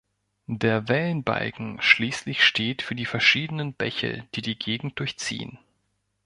Der 0.47 0.87
Wellenbalken 0.87 1.79
schließlich 1.79 2.43
steht 2.43 2.81
für 2.81 2.95
die 2.95 3.05
verschiedenen 3.05 3.75
Bäche, 3.75 4.27
die 4.33 4.41
die 4.41 4.57
Gegend 4.57 4.97
durchziehen. 4.99 5.59